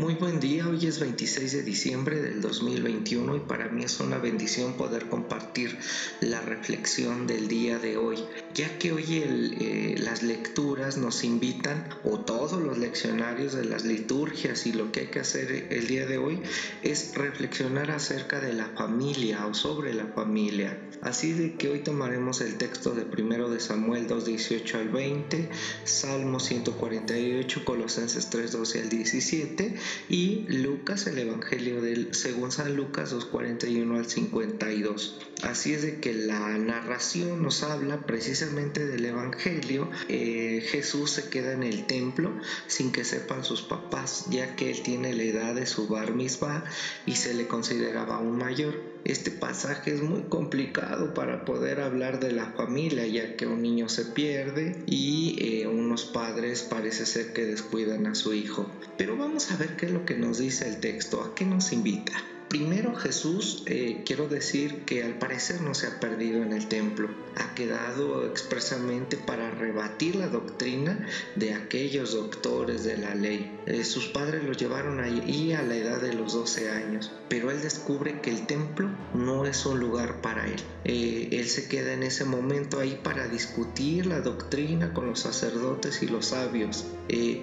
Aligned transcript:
Muy 0.00 0.14
buen 0.14 0.40
día, 0.40 0.66
hoy 0.66 0.86
es 0.86 0.98
26 0.98 1.52
de 1.52 1.62
diciembre 1.62 2.22
del 2.22 2.40
2021 2.40 3.36
y 3.36 3.40
para 3.40 3.68
mí 3.68 3.84
es 3.84 4.00
una 4.00 4.16
bendición 4.16 4.72
poder 4.72 5.10
compartir 5.10 5.76
la 6.22 6.40
reflexión 6.40 7.26
del 7.26 7.48
día 7.48 7.78
de 7.78 7.98
hoy, 7.98 8.16
ya 8.54 8.78
que 8.78 8.92
hoy 8.92 9.04
eh, 9.10 9.96
las 9.98 10.22
lecturas 10.22 10.96
nos 10.96 11.22
invitan, 11.22 11.86
o 12.02 12.18
todos 12.18 12.62
los 12.62 12.78
leccionarios 12.78 13.52
de 13.52 13.66
las 13.66 13.84
liturgias 13.84 14.66
y 14.66 14.72
lo 14.72 14.90
que 14.90 15.00
hay 15.00 15.06
que 15.08 15.20
hacer 15.20 15.68
el 15.68 15.86
día 15.86 16.06
de 16.06 16.16
hoy 16.16 16.40
es 16.82 17.14
reflexionar 17.14 17.90
acerca 17.90 18.40
de 18.40 18.54
la 18.54 18.68
familia 18.68 19.44
o 19.44 19.52
sobre 19.52 19.92
la 19.92 20.06
familia. 20.06 20.78
Así 21.02 21.56
que 21.58 21.68
hoy 21.68 21.80
tomaremos 21.80 22.40
el 22.40 22.56
texto 22.56 22.94
de 22.94 23.04
primero 23.04 23.50
de 23.50 23.60
Samuel 23.60 24.06
2, 24.06 24.24
18 24.24 24.78
al 24.78 24.88
20, 24.88 25.50
Salmo 25.84 26.40
148, 26.40 27.64
Colosenses 27.64 28.30
3, 28.30 28.52
12 28.52 28.80
al 28.80 28.88
17, 28.88 29.76
y 30.08 30.46
Lucas, 30.48 31.06
el 31.06 31.18
Evangelio 31.18 31.80
del, 31.80 32.14
según 32.14 32.50
San 32.52 32.76
Lucas 32.76 33.14
2.41 33.14 33.96
al 33.96 34.06
52. 34.06 35.18
Así 35.42 35.72
es 35.72 35.82
de 35.82 36.00
que 36.00 36.12
la 36.12 36.58
narración 36.58 37.42
nos 37.42 37.62
habla 37.62 38.06
precisamente 38.06 38.86
del 38.86 39.04
Evangelio. 39.04 39.90
Eh, 40.08 40.64
Jesús 40.68 41.10
se 41.10 41.30
queda 41.30 41.52
en 41.52 41.62
el 41.62 41.86
templo 41.86 42.32
sin 42.66 42.92
que 42.92 43.04
sepan 43.04 43.44
sus 43.44 43.62
papás, 43.62 44.26
ya 44.30 44.56
que 44.56 44.70
él 44.70 44.82
tiene 44.82 45.14
la 45.14 45.22
edad 45.22 45.54
de 45.54 45.66
su 45.66 45.88
bar 45.88 46.14
mitzvah 46.14 46.64
y 47.06 47.16
se 47.16 47.34
le 47.34 47.46
consideraba 47.46 48.18
un 48.18 48.36
mayor. 48.38 48.99
Este 49.04 49.30
pasaje 49.30 49.92
es 49.92 50.02
muy 50.02 50.22
complicado 50.22 51.14
para 51.14 51.44
poder 51.44 51.80
hablar 51.80 52.20
de 52.20 52.32
la 52.32 52.46
familia, 52.50 53.06
ya 53.06 53.36
que 53.36 53.46
un 53.46 53.62
niño 53.62 53.88
se 53.88 54.04
pierde 54.04 54.76
y 54.86 55.36
eh, 55.40 55.66
unos 55.66 56.04
padres 56.04 56.62
parece 56.62 57.06
ser 57.06 57.32
que 57.32 57.46
descuidan 57.46 58.06
a 58.06 58.14
su 58.14 58.34
hijo. 58.34 58.70
Pero 58.98 59.16
vamos 59.16 59.50
a 59.50 59.56
ver 59.56 59.76
qué 59.76 59.86
es 59.86 59.92
lo 59.92 60.04
que 60.04 60.16
nos 60.16 60.38
dice 60.38 60.68
el 60.68 60.78
texto, 60.80 61.22
a 61.22 61.34
qué 61.34 61.44
nos 61.44 61.72
invita. 61.72 62.29
Primero 62.50 62.96
Jesús, 62.96 63.62
eh, 63.66 64.02
quiero 64.04 64.26
decir 64.26 64.84
que 64.84 65.04
al 65.04 65.16
parecer 65.20 65.60
no 65.60 65.72
se 65.72 65.86
ha 65.86 66.00
perdido 66.00 66.42
en 66.42 66.52
el 66.52 66.66
templo, 66.66 67.08
ha 67.36 67.54
quedado 67.54 68.26
expresamente 68.26 69.16
para 69.16 69.52
rebatir 69.52 70.16
la 70.16 70.26
doctrina 70.26 71.06
de 71.36 71.54
aquellos 71.54 72.12
doctores 72.12 72.82
de 72.82 72.96
la 72.96 73.14
ley. 73.14 73.56
Eh, 73.66 73.84
sus 73.84 74.08
padres 74.08 74.42
lo 74.42 74.52
llevaron 74.52 74.98
ahí 74.98 75.52
a 75.52 75.62
la 75.62 75.76
edad 75.76 76.02
de 76.02 76.12
los 76.12 76.32
12 76.32 76.70
años, 76.70 77.12
pero 77.28 77.52
él 77.52 77.62
descubre 77.62 78.20
que 78.20 78.30
el 78.30 78.44
templo 78.48 78.90
no 79.14 79.46
es 79.46 79.64
un 79.64 79.78
lugar 79.78 80.20
para 80.20 80.44
él. 80.48 80.60
Eh, 80.84 81.28
él 81.30 81.46
se 81.46 81.68
queda 81.68 81.92
en 81.92 82.02
ese 82.02 82.24
momento 82.24 82.80
ahí 82.80 82.98
para 83.00 83.28
discutir 83.28 84.06
la 84.06 84.22
doctrina 84.22 84.92
con 84.92 85.06
los 85.06 85.20
sacerdotes 85.20 86.02
y 86.02 86.08
los 86.08 86.26
sabios, 86.26 86.84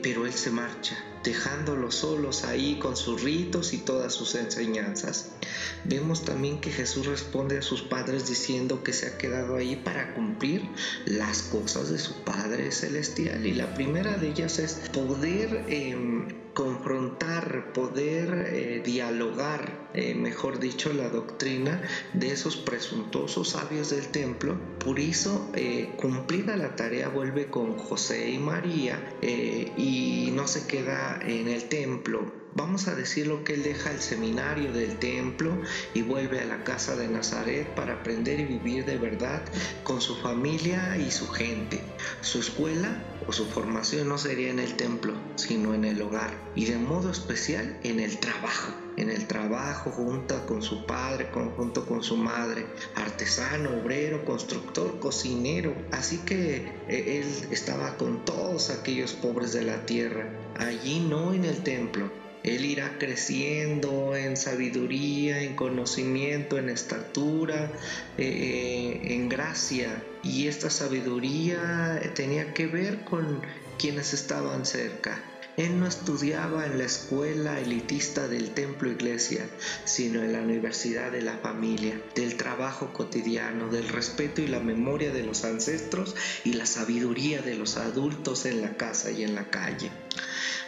pero 0.03 0.25
él 0.25 0.33
se 0.33 0.51
marcha 0.51 0.97
dejándolos 1.23 1.95
solos 1.95 2.43
ahí 2.43 2.79
con 2.79 2.95
sus 2.95 3.23
ritos 3.23 3.73
y 3.73 3.79
todas 3.79 4.13
sus 4.13 4.35
enseñanzas. 4.35 5.31
Vemos 5.83 6.25
también 6.25 6.59
que 6.59 6.71
Jesús 6.71 7.05
responde 7.05 7.59
a 7.59 7.61
sus 7.61 7.81
padres 7.81 8.27
diciendo 8.27 8.83
que 8.83 8.93
se 8.93 9.07
ha 9.07 9.17
quedado 9.17 9.55
ahí 9.55 9.75
para 9.75 10.13
cumplir 10.13 10.67
las 11.05 11.43
cosas 11.43 11.89
de 11.89 11.99
su 11.99 12.13
Padre 12.23 12.71
Celestial 12.71 13.45
y 13.45 13.53
la 13.53 13.73
primera 13.73 14.17
de 14.17 14.29
ellas 14.29 14.59
es 14.59 14.73
poder 14.91 15.65
em, 15.67 16.27
confrontar, 16.57 17.71
poder 17.71 18.47
eh, 18.51 18.81
dialogar, 18.83 19.89
eh, 19.93 20.15
mejor 20.15 20.57
dicho, 20.57 20.91
la 20.91 21.07
doctrina 21.07 21.83
de 22.13 22.31
esos 22.31 22.57
presuntuosos 22.57 23.49
sabios 23.49 23.91
del 23.91 24.07
templo. 24.07 24.57
Por 24.79 24.99
eso, 24.99 25.51
eh, 25.53 25.93
cumplida 25.97 26.57
la 26.57 26.75
tarea, 26.75 27.09
vuelve 27.09 27.51
con 27.51 27.77
José 27.77 28.31
y 28.31 28.39
María 28.39 29.13
y 29.21 30.31
no 30.33 30.47
se 30.47 30.65
queda 30.65 31.19
en 31.21 31.47
el 31.47 31.65
templo 31.65 32.46
vamos 32.55 32.87
a 32.87 32.95
decirlo 32.95 33.43
que 33.43 33.53
él 33.53 33.63
deja 33.63 33.91
el 33.91 33.99
seminario 33.99 34.71
del 34.71 34.97
templo 34.97 35.51
y 35.93 36.01
vuelve 36.01 36.39
a 36.39 36.45
la 36.45 36.63
casa 36.63 36.95
de 36.95 37.07
Nazaret 37.07 37.67
para 37.75 37.93
aprender 37.93 38.39
y 38.39 38.45
vivir 38.45 38.85
de 38.85 38.97
verdad 38.97 39.41
con 39.83 40.01
su 40.01 40.15
familia 40.15 40.97
y 40.97 41.11
su 41.11 41.27
gente. 41.27 41.81
Su 42.21 42.39
escuela 42.39 43.03
o 43.27 43.33
su 43.33 43.45
formación 43.45 44.07
no 44.07 44.17
sería 44.17 44.49
en 44.49 44.59
el 44.59 44.75
templo, 44.75 45.13
sino 45.35 45.73
en 45.73 45.85
el 45.85 46.01
hogar 46.01 46.31
y 46.55 46.65
de 46.65 46.77
modo 46.77 47.11
especial 47.11 47.77
en 47.83 47.99
el 47.99 48.19
trabajo. 48.19 48.73
En 48.95 49.11
el 49.11 49.27
trabajo 49.27 49.91
junto 49.91 50.43
con 50.47 50.63
su 50.63 50.85
padre, 50.87 51.29
junto 51.55 51.85
con 51.85 52.01
su 52.03 52.17
madre, 52.17 52.65
artesano, 52.95 53.69
obrero, 53.69 54.25
constructor, 54.25 54.99
cocinero. 54.99 55.75
Así 55.91 56.17
que 56.19 56.65
eh, 56.87 57.21
él 57.21 57.47
estaba 57.51 57.95
con 57.97 58.25
todos 58.25 58.71
aquellos 58.71 59.13
pobres 59.13 59.53
de 59.53 59.61
la 59.61 59.85
tierra, 59.85 60.33
allí 60.57 60.99
no 60.99 61.33
en 61.33 61.45
el 61.45 61.61
templo, 61.61 62.09
él 62.47 62.65
irá 62.65 62.97
creciendo 62.97 64.15
en 64.15 64.37
sabiduría, 64.37 65.41
en 65.41 65.55
conocimiento, 65.55 66.57
en 66.57 66.69
estatura, 66.69 67.71
eh, 68.17 69.01
en 69.03 69.27
gracia. 69.27 70.01
Y 70.23 70.47
esta 70.47 70.69
sabiduría 70.69 71.99
tenía 72.15 72.53
que 72.53 72.67
ver 72.67 73.03
con 73.03 73.41
quienes 73.77 74.13
estaban 74.13 74.65
cerca. 74.65 75.21
Él 75.57 75.79
no 75.79 75.87
estudiaba 75.87 76.67
en 76.67 76.77
la 76.77 76.85
escuela 76.85 77.59
elitista 77.59 78.27
del 78.27 78.51
templo 78.51 78.91
iglesia, 78.91 79.49
sino 79.85 80.21
en 80.21 80.31
la 80.31 80.39
universidad 80.39 81.11
de 81.11 81.23
la 81.23 81.37
familia, 81.39 81.99
del 82.15 82.37
trabajo 82.37 82.93
cotidiano, 82.93 83.67
del 83.67 83.89
respeto 83.89 84.41
y 84.41 84.47
la 84.47 84.59
memoria 84.59 85.11
de 85.11 85.23
los 85.23 85.43
ancestros 85.43 86.15
y 86.45 86.53
la 86.53 86.65
sabiduría 86.65 87.41
de 87.41 87.55
los 87.55 87.75
adultos 87.75 88.45
en 88.45 88.61
la 88.61 88.77
casa 88.77 89.11
y 89.11 89.23
en 89.23 89.35
la 89.35 89.49
calle. 89.49 89.91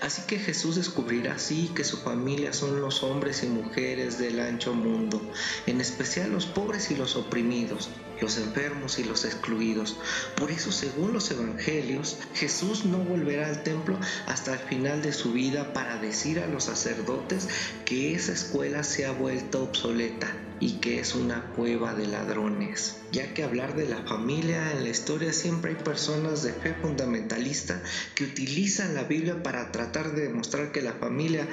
Así 0.02 0.22
que 0.28 0.40
Jesús 0.40 0.78
descubrirá 0.78 1.34
así 1.34 1.72
que 1.76 1.84
su 1.84 1.98
familia 1.98 2.54
son 2.54 2.82
los 2.82 3.04
hombres 3.04 3.44
y 3.44 3.48
mujeres 3.48 4.18
del 4.18 4.40
ancho 4.40 4.74
mundo, 4.74 5.22
en 5.66 5.82
especial 5.82 6.32
los 6.32 6.46
pobres 6.46 6.90
y 6.90 6.96
los 6.96 7.18
oprimidos, 7.18 7.90
los 8.22 8.38
enfermos 8.38 8.98
y 8.98 9.04
los 9.04 9.26
excluidos. 9.26 9.98
Por 10.36 10.52
eso, 10.52 10.72
según 10.72 11.12
los 11.12 11.30
evangelios, 11.32 12.18
Jesús 12.34 12.86
no 12.86 13.00
volverá 13.00 13.48
al 13.48 13.64
templo 13.64 14.00
hasta 14.28 14.54
el 14.54 14.60
final 14.60 15.02
de 15.02 15.12
su 15.12 15.34
vida 15.34 15.74
para 15.74 15.98
decir 15.98 16.40
a 16.40 16.48
los 16.48 16.66
sacerdotes 16.66 17.50
que 17.86 18.14
esa 18.16 18.32
escuela 18.32 18.84
se 18.84 19.06
ha 19.06 19.12
vuelto 19.12 19.64
obsoleta 19.64 20.49
y 20.60 20.80
que 20.80 21.00
es 21.00 21.16
una 21.16 21.46
cueva 21.56 21.94
de 21.94 22.08
ladrones, 22.08 22.98
ya 23.12 23.34
que 23.34 23.44
hablar 23.44 23.76
de 23.76 23.88
la 23.88 24.04
familia 24.04 24.72
en 24.72 24.84
la 24.84 24.90
historia 24.90 25.34
siempre 25.34 25.72
hay 25.72 25.84
personas 25.84 26.44
de 26.44 26.54
fe 26.54 26.74
fundamentalista 26.74 27.82
que 28.16 28.26
utilizan 28.26 28.96
la 28.96 29.04
Biblia 29.04 29.42
para 29.42 29.72
tratar 29.72 30.14
de 30.14 30.24
demostrar 30.24 30.72
que 30.72 30.82
la 30.82 30.94
familia 30.94 31.48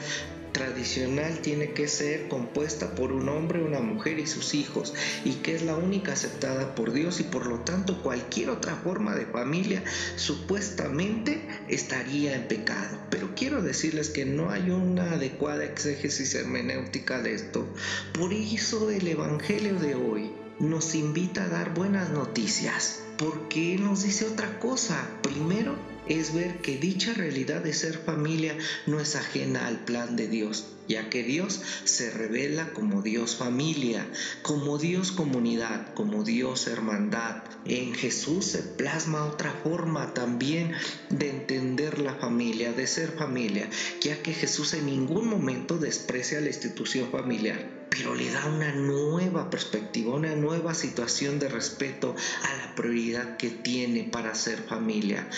tradicional 0.56 1.41
tiene 1.41 1.72
que 1.72 1.87
ser 1.87 2.28
compuesta 2.28 2.94
por 2.94 3.12
un 3.12 3.28
hombre, 3.28 3.62
una 3.62 3.81
mujer 3.81 4.19
y 4.19 4.27
sus 4.27 4.55
hijos, 4.55 4.94
y 5.22 5.34
que 5.34 5.55
es 5.55 5.61
la 5.61 5.77
única 5.77 6.15
aceptada 6.15 6.75
por 6.75 6.94
Dios 6.94 7.21
y 7.21 7.25
por 7.25 7.44
lo 7.44 7.61
tanto 7.61 8.03
cualquier 8.03 8.49
otra 8.49 8.75
forma 8.77 9.15
de 9.15 9.27
familia 9.27 9.84
supuestamente 10.16 11.47
estaría 11.69 12.34
en 12.34 12.49
pecado. 12.49 12.99
Pero 13.11 13.34
quiero 13.37 13.61
decirles 13.61 14.09
que 14.09 14.25
no 14.25 14.50
hay 14.50 14.71
una 14.71 15.12
adecuada 15.12 15.62
exégesis 15.62 16.34
hermenéutica 16.34 17.21
de 17.21 17.34
esto. 17.34 17.69
Por 18.15 18.33
eso 18.33 18.91
el 18.91 19.06
Evangelio 19.09 19.78
de 19.78 19.95
hoy 19.95 20.46
nos 20.59 20.94
invita 20.94 21.44
a 21.44 21.49
dar 21.49 21.75
buenas 21.75 22.11
noticias, 22.11 23.03
porque 23.19 23.77
nos 23.78 24.03
dice 24.03 24.27
otra 24.27 24.59
cosa. 24.59 25.09
Primero, 25.22 25.77
es 26.09 26.33
ver 26.33 26.61
que 26.61 26.78
dicha 26.78 27.15
realidad 27.15 27.62
de 27.62 27.72
ser 27.72 27.99
familia 27.99 28.56
no 28.87 29.00
es 29.00 29.16
ajena 29.16 29.66
al 29.66 29.84
plan 29.84 30.16
de 30.16 30.28
Dios, 30.28 30.66
ya 30.89 31.11
que 31.11 31.25
Dios 31.25 31.61
se 31.84 32.11
revela 32.11 32.72
como 32.72 33.03
Dios 33.03 33.37
familia, 33.37 34.06
como 34.43 34.78
Dios 34.78 35.11
comunidad, 35.11 35.93
como 35.95 36.22
Dios 36.22 36.69
hermandad. 36.69 37.42
En 37.65 37.92
Jesús 37.95 38.47
se 38.47 38.63
plasma 38.63 39.25
otra 39.25 39.53
forma 39.65 40.15
también 40.15 40.72
de 41.10 41.30
entender 41.30 41.98
la 41.98 42.15
familia, 42.15 42.72
de 42.72 42.86
ser 42.86 43.10
familia, 43.10 43.69
ya 44.01 44.22
que 44.22 44.33
Jesús 44.33 44.75
en 44.75 44.86
ningún 44.86 45.28
momento 45.28 45.77
desprecia 45.78 46.41
la 46.41 46.48
institución 46.48 47.10
familiar, 47.10 47.76
pero 47.91 48.15
le 48.15 48.30
da 48.30 48.47
una 48.47 48.72
nueva 48.72 49.50
perspectiva, 49.50 50.15
una 50.15 50.34
nueva 50.34 50.74
situación 50.74 51.38
de 51.38 51.48
respeto 51.48 52.15
a 52.44 52.56
la 52.56 52.74
prioridad 52.74 53.36
que 53.36 53.50
tiene 53.50 54.04
para 54.04 54.34
ser 54.34 54.59
familia 54.59 55.28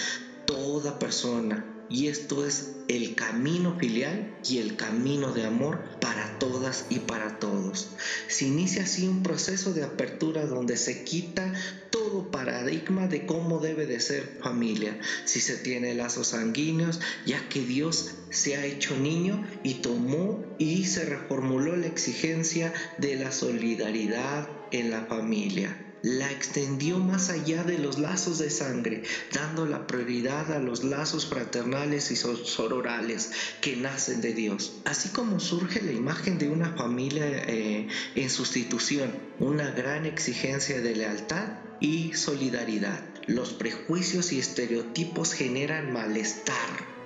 toda 0.44 0.98
persona. 0.98 1.77
Y 1.90 2.08
esto 2.08 2.46
es 2.46 2.73
el 2.88 3.14
camino 3.14 3.76
filial 3.79 4.35
y 4.49 4.58
el 4.58 4.76
camino 4.76 5.32
de 5.32 5.44
amor 5.44 5.82
para 6.00 6.38
todas 6.38 6.87
y 6.90 7.00
para 7.00 7.38
todos. 7.38 7.90
Se 8.29 8.46
inicia 8.46 8.82
así 8.82 9.06
un 9.06 9.23
proceso 9.23 9.73
de 9.73 9.85
apertura 9.85 10.46
donde 10.46 10.76
se 10.76 11.05
quita 11.05 11.52
todo 11.90 12.31
paradigma 12.31 13.08
de 13.08 13.26
cómo 13.26 13.58
debe 13.61 13.87
de 13.87 14.00
ser 14.00 14.38
familia, 14.43 14.99
si 15.25 15.40
se 15.40 15.56
tiene 15.56 15.94
lazos 15.94 16.29
sanguíneos, 16.29 17.00
ya 17.26 17.49
que 17.49 17.61
Dios 17.61 18.11
se 18.31 18.56
ha 18.56 18.64
hecho 18.67 18.96
niño 18.96 19.46
y 19.62 19.75
tomó 19.75 20.44
y 20.58 20.85
se 20.85 21.05
reformuló 21.05 21.76
la 21.76 21.87
exigencia 21.87 22.73
de 22.99 23.17
la 23.17 23.32
solidaridad 23.32 24.49
en 24.70 24.90
la 24.90 25.02
familia. 25.06 25.88
La 26.02 26.30
extendió 26.30 26.98
más 26.98 27.30
allá 27.30 27.64
de 27.64 27.78
los 27.78 27.98
lazos 27.98 28.38
de 28.38 28.50
sangre, 28.50 29.02
dando 29.32 29.66
la 29.66 29.86
prioridad 29.86 30.52
a 30.52 30.58
los 30.58 30.84
lazos 30.84 31.26
fraternales 31.26 32.10
y 32.10 32.16
sororales 32.16 33.30
que 33.60 33.76
nacen 33.76 34.20
de 34.20 34.34
Dios. 34.34 34.74
Así 34.84 35.08
como 35.10 35.40
surge 35.40 35.82
la 35.82 35.92
imagen 35.92 36.38
de 36.38 36.48
una 36.48 36.74
familia 36.76 37.26
eh, 37.26 37.88
en 38.14 38.30
sustitución, 38.30 39.12
una 39.38 39.70
gran 39.70 40.06
exigencia 40.06 40.80
de 40.80 40.94
lealtad 40.94 41.58
y 41.80 42.14
solidaridad. 42.14 43.00
Los 43.26 43.52
prejuicios 43.52 44.32
y 44.32 44.38
estereotipos 44.38 45.32
generan 45.32 45.92
malestar, 45.92 46.54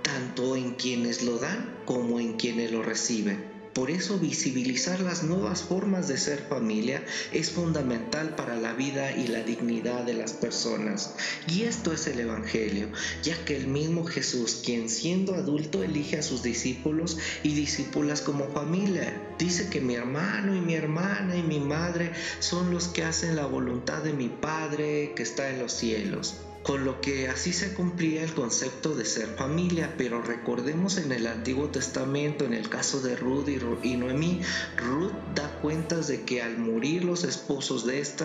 tanto 0.02 0.56
en 0.56 0.74
quienes 0.74 1.22
lo 1.22 1.38
dan 1.38 1.78
como 1.84 2.20
en 2.20 2.34
quienes 2.34 2.70
lo 2.70 2.82
reciben. 2.82 3.51
Por 3.74 3.90
eso 3.90 4.18
visibilizar 4.18 5.00
las 5.00 5.22
nuevas 5.22 5.62
formas 5.62 6.06
de 6.06 6.18
ser 6.18 6.40
familia 6.40 7.02
es 7.32 7.50
fundamental 7.50 8.36
para 8.36 8.56
la 8.56 8.74
vida 8.74 9.16
y 9.16 9.28
la 9.28 9.42
dignidad 9.42 10.04
de 10.04 10.12
las 10.12 10.34
personas. 10.34 11.14
Y 11.48 11.62
esto 11.62 11.92
es 11.92 12.06
el 12.06 12.20
Evangelio, 12.20 12.88
ya 13.22 13.42
que 13.46 13.56
el 13.56 13.68
mismo 13.68 14.04
Jesús, 14.04 14.60
quien 14.62 14.90
siendo 14.90 15.34
adulto 15.34 15.82
elige 15.82 16.18
a 16.18 16.22
sus 16.22 16.42
discípulos 16.42 17.16
y 17.42 17.54
discípulas 17.54 18.20
como 18.20 18.48
familia, 18.48 19.18
dice 19.38 19.70
que 19.70 19.80
mi 19.80 19.94
hermano 19.94 20.54
y 20.54 20.60
mi 20.60 20.74
hermana 20.74 21.34
y 21.36 21.42
mi 21.42 21.58
madre 21.58 22.12
son 22.40 22.70
los 22.72 22.88
que 22.88 23.04
hacen 23.04 23.36
la 23.36 23.46
voluntad 23.46 24.02
de 24.02 24.12
mi 24.12 24.28
Padre 24.28 25.14
que 25.16 25.22
está 25.22 25.48
en 25.48 25.60
los 25.60 25.72
cielos 25.72 26.34
con 26.62 26.84
lo 26.84 27.00
que 27.00 27.28
así 27.28 27.52
se 27.52 27.74
cumplía 27.74 28.22
el 28.22 28.32
concepto 28.34 28.94
de 28.94 29.04
ser 29.04 29.28
familia, 29.36 29.94
pero 29.98 30.22
recordemos 30.22 30.96
en 30.96 31.10
el 31.12 31.26
Antiguo 31.26 31.68
Testamento, 31.68 32.44
en 32.44 32.54
el 32.54 32.68
caso 32.68 33.00
de 33.00 33.16
Ruth 33.16 33.48
y, 33.82 33.96
Noemí, 33.96 34.40
Ruth 34.76 35.12
da 35.34 35.58
cuentas 35.60 36.08
de 36.08 36.22
que 36.22 36.42
al 36.42 36.58
morir 36.58 37.04
los 37.04 37.24
esposos 37.24 37.84
de 37.86 38.00
este 38.00 38.24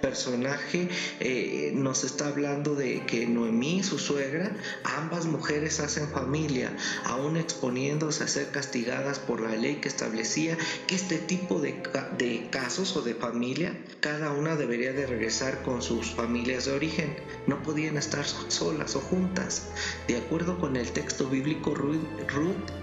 personaje, 0.00 0.88
eh, 1.20 1.72
nos 1.74 2.04
está 2.04 2.28
hablando 2.28 2.74
de 2.74 3.04
que 3.06 3.26
Noemí, 3.26 3.82
su 3.82 3.98
suegra, 3.98 4.52
ambas 4.84 5.26
mujeres 5.26 5.80
hacen 5.80 6.08
familia, 6.08 6.76
aún 7.04 7.36
exponiéndose 7.36 8.24
a 8.24 8.28
ser 8.28 8.50
castigadas 8.50 9.18
por 9.18 9.40
la 9.40 9.56
ley 9.56 9.76
que 9.76 9.88
establecía 9.88 10.56
que 10.86 10.94
este 10.94 11.18
tipo 11.18 11.60
de, 11.60 11.82
de 12.18 12.48
casos 12.50 12.96
o 12.96 13.02
de 13.02 13.14
familia, 13.14 13.76
cada 14.00 14.32
una 14.32 14.56
debería 14.56 14.92
de 14.92 15.06
regresar 15.06 15.62
con 15.62 15.82
sus 15.82 16.12
familias 16.12 16.66
de 16.66 16.72
origen. 16.72 17.16
No 17.46 17.62
podían 17.72 17.96
estar 17.96 18.26
solas 18.48 18.96
o 18.96 19.00
juntas. 19.00 19.68
De 20.06 20.18
acuerdo 20.18 20.58
con 20.58 20.76
el 20.76 20.90
texto 20.92 21.26
bíblico, 21.26 21.74
Ruth, 21.74 21.96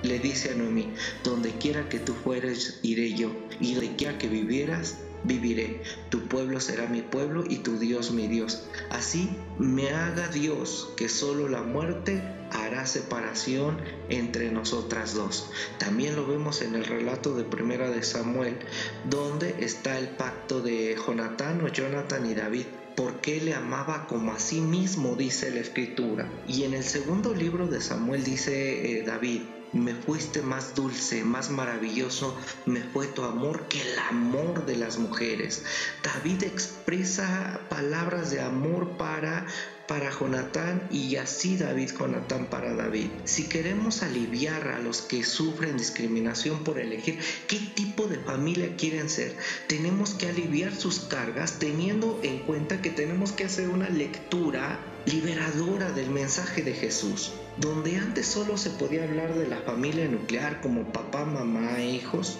le 0.01 0.17
dice 0.17 0.49
a 0.49 0.55
Noemí, 0.55 0.91
donde 1.23 1.51
quiera 1.51 1.87
que 1.89 1.99
tú 1.99 2.15
fueres, 2.15 2.79
iré 2.81 3.13
yo, 3.13 3.29
y 3.59 3.75
donde 3.75 3.95
quiera 3.97 4.17
que 4.17 4.27
vivieras, 4.27 4.97
viviré. 5.23 5.83
Tu 6.09 6.21
pueblo 6.21 6.59
será 6.59 6.87
mi 6.87 7.03
pueblo 7.03 7.43
y 7.47 7.57
tu 7.57 7.77
Dios 7.77 8.09
mi 8.09 8.27
Dios. 8.27 8.63
Así 8.89 9.29
me 9.59 9.91
haga 9.91 10.27
Dios 10.29 10.89
que 10.97 11.07
solo 11.07 11.49
la 11.49 11.61
muerte 11.61 12.23
hará 12.49 12.87
separación 12.87 13.77
entre 14.09 14.51
nosotras 14.51 15.13
dos. 15.13 15.51
También 15.77 16.15
lo 16.15 16.25
vemos 16.25 16.63
en 16.63 16.73
el 16.73 16.85
relato 16.85 17.35
de 17.35 17.43
Primera 17.43 17.91
de 17.91 18.01
Samuel, 18.01 18.57
donde 19.07 19.55
está 19.59 19.99
el 19.99 20.07
pacto 20.07 20.61
de 20.61 20.97
Jonatán 21.05 21.63
o 21.63 21.67
Jonathan 21.67 22.25
y 22.25 22.33
David 22.33 22.65
porque 22.99 23.39
le 23.39 23.53
amaba 23.53 24.07
como 24.07 24.33
a 24.33 24.39
sí 24.39 24.59
mismo, 24.59 25.15
dice 25.15 25.51
la 25.51 25.61
escritura. 25.61 26.29
Y 26.49 26.63
en 26.63 26.73
el 26.73 26.83
segundo 26.83 27.33
libro 27.33 27.65
de 27.67 27.79
Samuel 27.79 28.25
dice 28.25 28.99
eh, 28.99 29.03
David, 29.03 29.43
me 29.71 29.95
fuiste 29.95 30.41
más 30.41 30.75
dulce, 30.75 31.23
más 31.23 31.49
maravilloso, 31.49 32.37
me 32.65 32.81
fue 32.81 33.07
tu 33.07 33.23
amor 33.23 33.69
que 33.69 33.81
el 33.81 33.97
amor 34.09 34.65
de 34.65 34.75
las 34.75 34.97
mujeres. 34.97 35.63
David 36.03 36.43
expresa 36.43 37.61
palabras 37.69 38.31
de 38.31 38.41
amor 38.41 38.97
para 38.97 39.45
para 39.89 40.11
Jonatán 40.11 40.87
y 40.91 41.15
así 41.15 41.57
David 41.57 41.89
Jonatán 41.97 42.45
para 42.45 42.75
David. 42.75 43.07
Si 43.23 43.49
queremos 43.49 44.03
aliviar 44.03 44.67
a 44.67 44.77
los 44.77 45.01
que 45.01 45.23
sufren 45.23 45.77
discriminación 45.77 46.63
por 46.63 46.77
elegir 46.77 47.17
qué 47.47 47.57
tipo 47.57 48.05
de 48.05 48.19
familia 48.19 48.75
quieren 48.77 49.09
ser, 49.09 49.35
tenemos 49.65 50.11
que 50.11 50.27
aliviar 50.27 50.75
sus 50.75 50.99
cargas 50.99 51.57
teniendo 51.57 52.19
en 52.21 52.37
cuenta 52.37 52.83
que 52.83 52.88
hacer 53.49 53.69
una 53.69 53.89
lectura 53.89 54.77
liberadora 55.07 55.91
del 55.91 56.11
mensaje 56.11 56.61
de 56.61 56.71
Jesús, 56.71 57.31
donde 57.57 57.97
antes 57.97 58.27
solo 58.27 58.57
se 58.57 58.69
podía 58.69 59.05
hablar 59.05 59.33
de 59.33 59.47
la 59.47 59.57
familia 59.57 60.07
nuclear 60.07 60.61
como 60.61 60.83
papá, 60.93 61.25
mamá 61.25 61.79
e 61.79 61.89
hijos. 61.89 62.37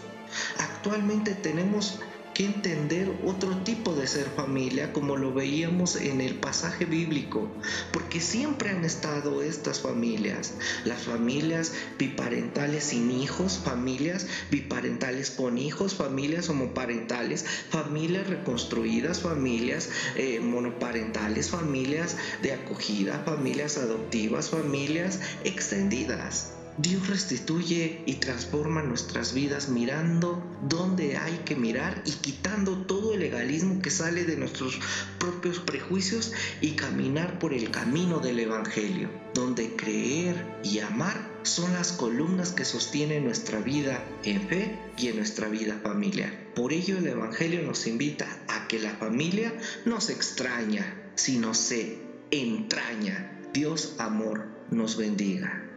Actualmente 0.60 1.34
tenemos 1.34 2.00
entender 2.46 3.12
otro 3.26 3.58
tipo 3.64 3.94
de 3.96 4.08
ser 4.08 4.28
familia 4.30 4.94
como 4.94 5.18
lo 5.18 5.34
veíamos 5.34 5.96
en 5.98 6.22
el 6.22 6.36
pasaje 6.36 6.86
bíblico, 6.86 7.52
porque 7.92 8.22
siempre 8.22 8.70
han 8.70 8.86
estado 8.86 9.42
estas 9.42 9.82
familias, 9.82 10.54
las 10.86 11.04
familias 11.04 11.74
biparentales 11.98 12.86
sin 12.86 13.12
hijos, 13.12 13.60
familias 13.64 14.28
biparentales 14.50 15.32
con 15.32 15.58
hijos, 15.58 15.96
familias 15.96 16.50
homoparentales, 16.50 17.46
familias 17.70 18.28
reconstruidas, 18.28 19.20
familias 19.20 19.90
eh, 20.16 20.40
monoparentales, 20.40 21.50
familias 21.50 22.16
de 22.42 22.54
acogida, 22.54 23.22
familias 23.26 23.78
adoptivas, 23.78 24.50
familias 24.50 25.20
extendidas. 25.44 26.59
Dios 26.82 27.10
restituye 27.10 28.04
y 28.06 28.14
transforma 28.16 28.82
nuestras 28.82 29.34
vidas 29.34 29.68
mirando 29.68 30.42
donde 30.70 31.18
hay 31.18 31.42
que 31.44 31.58
mirar 31.58 32.02
y 32.06 32.12
quitando 32.12 32.86
todo 32.86 33.14
el 33.14 33.20
legalismo 33.20 33.82
que 33.82 33.90
sale 33.90 34.24
de 34.24 34.38
nuestros 34.38 34.80
propios 35.20 35.60
prejuicios 35.60 36.32
y 36.62 36.72
caminar 36.78 37.38
por 37.38 37.54
el 37.54 37.70
camino 37.70 38.20
del 38.20 38.40
Evangelio, 38.40 39.10
donde 39.34 39.76
creer 39.76 40.62
y 40.64 40.80
amar 40.80 41.30
son 41.44 41.74
las 41.74 41.92
columnas 41.92 42.54
que 42.54 42.64
sostienen 42.64 43.26
nuestra 43.26 43.60
vida 43.60 44.02
en 44.24 44.48
fe 44.48 44.80
y 44.98 45.10
en 45.10 45.18
nuestra 45.18 45.50
vida 45.50 45.82
familiar. 45.84 46.54
Por 46.56 46.72
ello 46.72 46.98
el 46.98 47.08
Evangelio 47.08 47.62
nos 47.62 47.88
invita 47.88 48.26
a 48.48 48.70
que 48.70 48.80
la 48.80 48.92
familia 48.92 49.54
no 49.84 50.00
se 50.00 50.14
extraña, 50.14 51.12
sino 51.16 51.54
se 51.54 52.00
entraña. 52.32 53.38
Dios 53.54 53.96
amor 53.98 54.48
nos 54.72 54.96
bendiga. 54.96 55.69